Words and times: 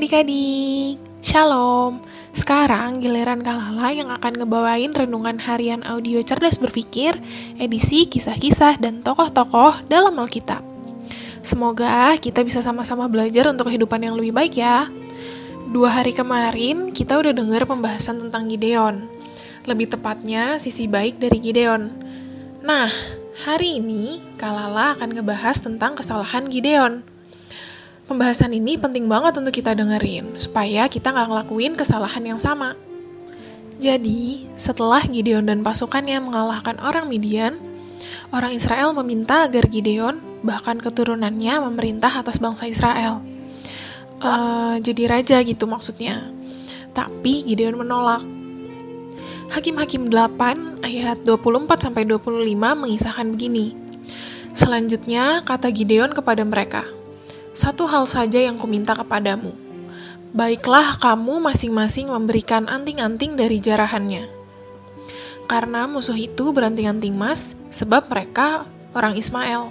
adik-adik, 0.00 0.96
Shalom. 1.20 2.00
Sekarang 2.32 3.04
giliran 3.04 3.44
Kalala 3.44 3.92
yang 3.92 4.08
akan 4.08 4.32
ngebawain 4.32 4.96
renungan 4.96 5.36
harian 5.36 5.84
audio 5.84 6.24
cerdas 6.24 6.56
berpikir, 6.56 7.12
edisi 7.60 8.08
kisah-kisah 8.08 8.80
dan 8.80 9.04
tokoh-tokoh 9.04 9.84
dalam 9.92 10.16
Alkitab. 10.16 10.64
Semoga 11.44 12.16
kita 12.16 12.40
bisa 12.40 12.64
sama-sama 12.64 13.12
belajar 13.12 13.52
untuk 13.52 13.68
kehidupan 13.68 14.00
yang 14.00 14.16
lebih 14.16 14.32
baik 14.32 14.56
ya. 14.56 14.88
Dua 15.68 15.92
hari 15.92 16.16
kemarin 16.16 16.96
kita 16.96 17.20
udah 17.20 17.36
dengar 17.36 17.68
pembahasan 17.68 18.24
tentang 18.24 18.48
Gideon. 18.48 19.04
Lebih 19.68 20.00
tepatnya 20.00 20.56
sisi 20.56 20.88
baik 20.88 21.20
dari 21.20 21.36
Gideon. 21.44 21.92
Nah, 22.64 22.88
hari 23.44 23.76
ini 23.76 24.16
Kalala 24.40 24.96
akan 24.96 25.12
ngebahas 25.12 25.60
tentang 25.60 25.92
kesalahan 25.92 26.48
Gideon 26.48 27.09
pembahasan 28.10 28.50
ini 28.50 28.74
penting 28.74 29.06
banget 29.06 29.38
untuk 29.38 29.54
kita 29.54 29.70
dengerin, 29.78 30.34
supaya 30.34 30.90
kita 30.90 31.14
nggak 31.14 31.30
ngelakuin 31.30 31.78
kesalahan 31.78 32.26
yang 32.26 32.42
sama. 32.42 32.74
Jadi, 33.78 34.50
setelah 34.58 34.98
Gideon 35.06 35.46
dan 35.46 35.62
pasukannya 35.62 36.18
mengalahkan 36.18 36.82
orang 36.82 37.06
Midian, 37.06 37.54
orang 38.34 38.58
Israel 38.58 38.90
meminta 38.98 39.46
agar 39.46 39.70
Gideon, 39.70 40.18
bahkan 40.42 40.82
keturunannya, 40.82 41.62
memerintah 41.70 42.10
atas 42.10 42.42
bangsa 42.42 42.66
Israel. 42.66 43.22
Uh, 44.20 44.76
jadi 44.82 45.06
raja 45.06 45.38
gitu 45.46 45.70
maksudnya. 45.70 46.28
Tapi 46.92 47.46
Gideon 47.46 47.78
menolak. 47.78 48.20
Hakim-Hakim 49.54 50.12
8 50.12 50.84
ayat 50.84 51.22
24-25 51.24 52.20
mengisahkan 52.58 53.26
begini. 53.32 53.72
Selanjutnya, 54.52 55.40
kata 55.46 55.72
Gideon 55.72 56.12
kepada 56.12 56.44
mereka, 56.44 56.84
satu 57.60 57.84
hal 57.84 58.08
saja 58.08 58.40
yang 58.40 58.56
kuminta 58.56 58.96
kepadamu. 58.96 59.52
Baiklah 60.32 60.96
kamu 60.96 61.44
masing-masing 61.44 62.08
memberikan 62.08 62.64
anting-anting 62.72 63.36
dari 63.36 63.60
jarahannya. 63.60 64.24
Karena 65.44 65.84
musuh 65.84 66.16
itu 66.16 66.56
beranting-anting 66.56 67.12
emas, 67.12 67.52
sebab 67.68 68.08
mereka 68.08 68.64
orang 68.96 69.12
Ismail. 69.20 69.68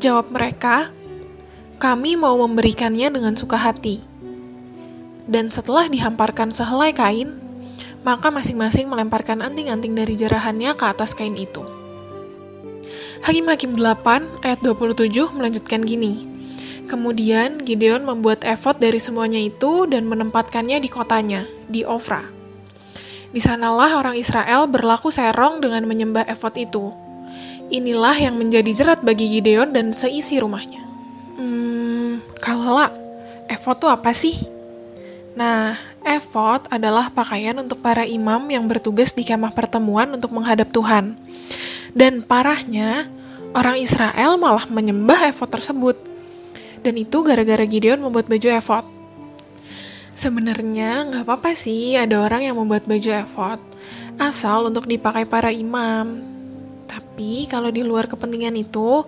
Jawab 0.00 0.32
mereka, 0.32 0.88
kami 1.76 2.16
mau 2.16 2.40
memberikannya 2.40 3.12
dengan 3.12 3.36
suka 3.36 3.60
hati. 3.60 4.00
Dan 5.28 5.52
setelah 5.52 5.84
dihamparkan 5.84 6.48
sehelai 6.48 6.96
kain, 6.96 7.36
maka 8.08 8.32
masing-masing 8.32 8.88
melemparkan 8.88 9.44
anting-anting 9.44 9.92
dari 9.92 10.16
jarahannya 10.16 10.72
ke 10.80 10.84
atas 10.88 11.12
kain 11.12 11.36
itu. 11.36 11.62
Hakim-Hakim 13.22 13.78
8 13.78 14.42
ayat 14.42 14.58
27 14.66 15.38
melanjutkan 15.38 15.78
gini. 15.86 16.26
Kemudian 16.90 17.62
Gideon 17.62 18.02
membuat 18.02 18.42
efod 18.42 18.82
dari 18.82 18.98
semuanya 18.98 19.38
itu 19.38 19.86
dan 19.86 20.10
menempatkannya 20.10 20.82
di 20.82 20.90
kotanya, 20.90 21.46
di 21.70 21.86
Ofra. 21.86 22.26
Di 23.30 23.38
sanalah 23.38 24.02
orang 24.02 24.18
Israel 24.18 24.66
berlaku 24.66 25.14
serong 25.14 25.62
dengan 25.62 25.86
menyembah 25.86 26.26
efod 26.26 26.52
itu. 26.58 26.90
Inilah 27.70 28.18
yang 28.18 28.36
menjadi 28.36 28.68
jerat 28.74 29.00
bagi 29.06 29.24
Gideon 29.38 29.70
dan 29.70 29.94
seisi 29.94 30.42
rumahnya. 30.42 30.82
Hmm, 31.38 32.20
kalala, 32.42 32.90
efod 33.46 33.78
itu 33.80 33.86
apa 33.86 34.10
sih? 34.10 34.36
Nah, 35.38 35.78
efod 36.04 36.68
adalah 36.68 37.08
pakaian 37.08 37.56
untuk 37.56 37.80
para 37.80 38.04
imam 38.04 38.50
yang 38.50 38.66
bertugas 38.66 39.16
di 39.16 39.24
kemah 39.24 39.54
pertemuan 39.54 40.10
untuk 40.12 40.34
menghadap 40.34 40.68
Tuhan. 40.74 41.16
Dan 41.92 42.24
parahnya, 42.24 43.04
orang 43.52 43.76
Israel 43.80 44.40
malah 44.40 44.64
menyembah 44.68 45.28
efod 45.28 45.52
tersebut. 45.52 45.96
Dan 46.82 46.98
itu 46.98 47.20
gara-gara 47.22 47.62
Gideon 47.62 48.00
membuat 48.00 48.26
baju 48.26 48.48
efod. 48.48 48.84
Sebenarnya 50.12 51.08
nggak 51.08 51.24
apa-apa 51.24 51.56
sih 51.56 51.96
ada 51.96 52.20
orang 52.20 52.44
yang 52.44 52.56
membuat 52.60 52.84
baju 52.84 53.10
efod, 53.16 53.56
asal 54.20 54.68
untuk 54.68 54.84
dipakai 54.84 55.24
para 55.24 55.48
imam. 55.48 56.20
Tapi 56.84 57.48
kalau 57.48 57.72
di 57.72 57.80
luar 57.80 58.04
kepentingan 58.04 58.52
itu, 58.56 59.04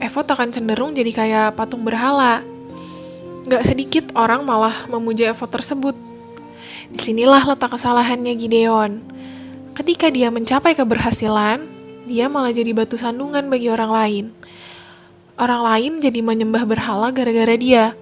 efod 0.00 0.24
akan 0.24 0.48
cenderung 0.48 0.96
jadi 0.96 1.12
kayak 1.12 1.48
patung 1.58 1.84
berhala. 1.84 2.40
Nggak 3.44 3.64
sedikit 3.64 4.04
orang 4.16 4.44
malah 4.44 4.72
memuja 4.88 5.32
efod 5.32 5.52
tersebut. 5.52 5.96
Di 6.88 7.00
sinilah 7.12 7.44
letak 7.44 7.76
kesalahannya 7.76 8.32
Gideon. 8.32 9.04
Ketika 9.76 10.08
dia 10.08 10.32
mencapai 10.32 10.72
keberhasilan, 10.72 11.77
dia 12.08 12.32
malah 12.32 12.50
jadi 12.50 12.72
batu 12.72 12.96
sandungan 12.96 13.52
bagi 13.52 13.68
orang 13.68 13.92
lain. 13.92 14.26
Orang 15.36 15.62
lain 15.62 15.92
jadi 16.00 16.24
menyembah 16.24 16.64
berhala 16.64 17.12
gara-gara 17.12 17.52
dia. 17.54 17.92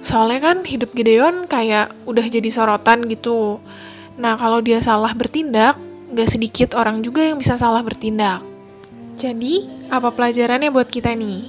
Soalnya 0.00 0.50
kan 0.50 0.56
hidup 0.64 0.96
Gideon 0.96 1.44
kayak 1.44 1.92
udah 2.08 2.24
jadi 2.24 2.48
sorotan 2.48 3.04
gitu. 3.06 3.60
Nah 4.16 4.40
kalau 4.40 4.64
dia 4.64 4.80
salah 4.80 5.12
bertindak, 5.12 5.76
gak 6.16 6.32
sedikit 6.32 6.74
orang 6.74 7.04
juga 7.04 7.22
yang 7.28 7.36
bisa 7.36 7.60
salah 7.60 7.84
bertindak. 7.84 8.40
Jadi, 9.14 9.70
apa 9.94 10.10
pelajarannya 10.10 10.74
buat 10.74 10.90
kita 10.90 11.14
nih? 11.14 11.46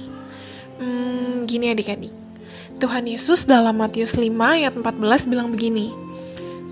Hmm, 0.78 1.50
gini 1.50 1.74
adik-adik. 1.74 2.14
Tuhan 2.78 3.10
Yesus 3.10 3.42
dalam 3.42 3.74
Matius 3.74 4.14
5 4.14 4.30
ayat 4.30 4.76
14 4.78 5.26
bilang 5.26 5.50
begini, 5.50 5.90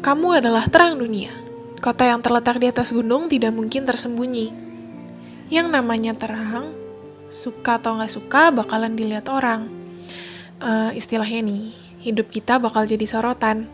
Kamu 0.07 0.39
adalah 0.39 0.63
terang 0.71 1.03
dunia. 1.03 1.35
Kota 1.83 2.07
yang 2.07 2.23
terletak 2.23 2.63
di 2.63 2.71
atas 2.71 2.95
gunung 2.95 3.27
tidak 3.27 3.51
mungkin 3.51 3.83
tersembunyi 3.83 4.64
yang 5.55 5.71
namanya 5.71 6.19
terang, 6.19 6.75
suka 7.31 7.79
atau 7.79 7.95
nggak 7.95 8.11
suka 8.11 8.51
bakalan 8.51 8.99
dilihat 8.99 9.31
orang. 9.31 9.71
Uh, 10.59 10.91
istilahnya 10.99 11.47
nih, 11.47 11.71
hidup 12.03 12.27
kita 12.29 12.59
bakal 12.59 12.83
jadi 12.83 13.07
sorotan. 13.07 13.71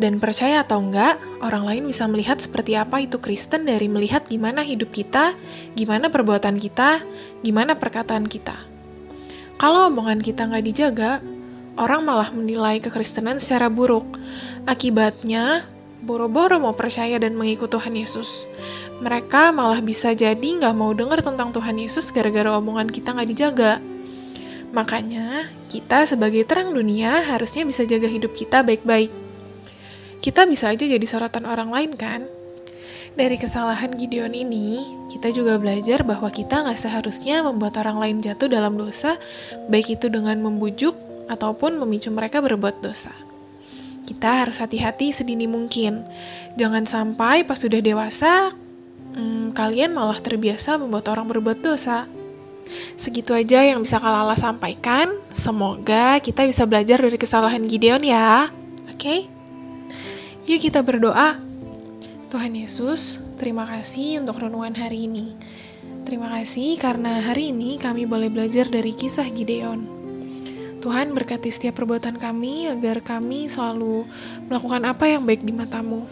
Dan 0.00 0.16
percaya 0.16 0.64
atau 0.64 0.80
enggak, 0.80 1.20
orang 1.44 1.68
lain 1.68 1.84
bisa 1.86 2.08
melihat 2.08 2.40
seperti 2.40 2.72
apa 2.74 3.04
itu 3.04 3.20
Kristen 3.20 3.68
dari 3.68 3.84
melihat 3.84 4.24
gimana 4.24 4.64
hidup 4.64 4.90
kita, 4.90 5.36
gimana 5.76 6.08
perbuatan 6.08 6.56
kita, 6.56 7.04
gimana 7.44 7.76
perkataan 7.76 8.24
kita. 8.24 8.56
Kalau 9.60 9.92
omongan 9.92 10.24
kita 10.24 10.48
nggak 10.48 10.64
dijaga, 10.64 11.20
orang 11.76 12.08
malah 12.08 12.32
menilai 12.32 12.80
kekristenan 12.80 13.36
secara 13.36 13.68
buruk. 13.68 14.08
Akibatnya, 14.64 15.68
boro-boro 16.00 16.56
mau 16.56 16.72
percaya 16.72 17.20
dan 17.20 17.36
mengikut 17.36 17.68
Tuhan 17.68 17.92
Yesus. 17.92 18.48
Mereka 19.00 19.52
malah 19.52 19.80
bisa 19.80 20.12
jadi 20.12 20.34
nggak 20.36 20.74
mau 20.76 20.92
dengar 20.92 21.20
tentang 21.24 21.52
Tuhan 21.52 21.76
Yesus 21.80 22.12
gara-gara 22.12 22.56
omongan 22.56 22.88
kita 22.88 23.16
nggak 23.16 23.28
dijaga. 23.28 23.72
Makanya, 24.70 25.50
kita 25.66 26.06
sebagai 26.06 26.46
terang 26.46 26.70
dunia 26.70 27.24
harusnya 27.26 27.66
bisa 27.66 27.82
jaga 27.88 28.06
hidup 28.06 28.32
kita 28.36 28.62
baik-baik. 28.62 29.10
Kita 30.20 30.44
bisa 30.44 30.70
aja 30.70 30.84
jadi 30.84 31.06
sorotan 31.08 31.48
orang 31.48 31.72
lain 31.72 31.92
kan? 31.96 32.28
Dari 33.16 33.34
kesalahan 33.34 33.90
Gideon 33.98 34.30
ini, 34.30 34.84
kita 35.10 35.34
juga 35.34 35.58
belajar 35.58 36.06
bahwa 36.06 36.30
kita 36.30 36.62
nggak 36.62 36.78
seharusnya 36.78 37.42
membuat 37.42 37.80
orang 37.82 37.98
lain 37.98 38.16
jatuh 38.22 38.46
dalam 38.46 38.78
dosa, 38.78 39.18
baik 39.66 39.98
itu 39.98 40.06
dengan 40.06 40.38
membujuk 40.38 40.94
ataupun 41.26 41.82
memicu 41.82 42.14
mereka 42.14 42.38
berbuat 42.38 42.78
dosa 42.78 43.29
kita 44.10 44.42
harus 44.42 44.58
hati-hati 44.58 45.14
sedini 45.14 45.46
mungkin. 45.46 46.02
Jangan 46.58 46.82
sampai 46.82 47.46
pas 47.46 47.54
sudah 47.54 47.78
dewasa, 47.78 48.50
hmm, 49.14 49.54
kalian 49.54 49.94
malah 49.94 50.18
terbiasa 50.18 50.74
membuat 50.82 51.06
orang 51.14 51.30
berbuat 51.30 51.62
dosa. 51.62 52.10
Segitu 52.98 53.30
aja 53.30 53.62
yang 53.62 53.86
bisa 53.86 54.02
Kalala 54.02 54.34
sampaikan. 54.34 55.14
Semoga 55.30 56.18
kita 56.18 56.42
bisa 56.42 56.66
belajar 56.66 56.98
dari 56.98 57.14
kesalahan 57.14 57.62
Gideon 57.62 58.02
ya. 58.02 58.50
Oke? 58.90 58.98
Okay? 58.98 59.20
Yuk 60.50 60.58
kita 60.58 60.82
berdoa. 60.82 61.38
Tuhan 62.30 62.54
Yesus, 62.54 63.22
terima 63.38 63.62
kasih 63.62 64.22
untuk 64.22 64.42
renungan 64.42 64.74
hari 64.74 65.06
ini. 65.06 65.34
Terima 66.02 66.30
kasih 66.30 66.78
karena 66.82 67.22
hari 67.22 67.54
ini 67.54 67.78
kami 67.78 68.06
boleh 68.06 68.30
belajar 68.30 68.66
dari 68.66 68.90
kisah 68.90 69.30
Gideon. 69.30 69.99
Tuhan 70.80 71.12
berkati 71.12 71.52
setiap 71.52 71.76
perbuatan 71.76 72.16
kami 72.16 72.72
agar 72.72 73.04
kami 73.04 73.52
selalu 73.52 74.08
melakukan 74.48 74.88
apa 74.88 75.04
yang 75.12 75.28
baik 75.28 75.44
di 75.44 75.52
matamu. 75.52 76.08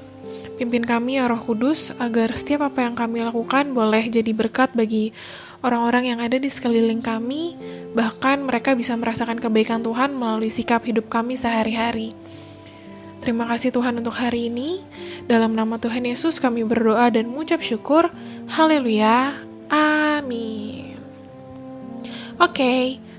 Pimpin 0.61 0.85
kami 0.85 1.17
ya 1.17 1.25
roh 1.25 1.41
kudus 1.41 1.94
agar 1.97 2.29
setiap 2.37 2.69
apa 2.69 2.85
yang 2.85 2.93
kami 2.93 3.25
lakukan 3.25 3.73
boleh 3.73 4.12
jadi 4.12 4.29
berkat 4.37 4.76
bagi 4.76 5.17
orang-orang 5.65 6.12
yang 6.12 6.20
ada 6.20 6.37
di 6.37 6.50
sekeliling 6.53 7.00
kami, 7.00 7.56
bahkan 7.97 8.44
mereka 8.44 8.76
bisa 8.76 8.93
merasakan 8.93 9.41
kebaikan 9.41 9.81
Tuhan 9.81 10.12
melalui 10.12 10.53
sikap 10.53 10.85
hidup 10.85 11.09
kami 11.09 11.38
sehari-hari. 11.38 12.12
Terima 13.25 13.49
kasih 13.49 13.73
Tuhan 13.73 13.99
untuk 13.99 14.14
hari 14.14 14.53
ini. 14.53 14.85
Dalam 15.26 15.56
nama 15.56 15.81
Tuhan 15.81 16.05
Yesus 16.05 16.38
kami 16.38 16.62
berdoa 16.62 17.09
dan 17.09 17.32
mengucap 17.32 17.64
syukur. 17.64 18.12
Haleluya. 18.53 19.32
Amin. 19.73 21.00
Oke. 22.37 22.53
Okay. 22.53 23.08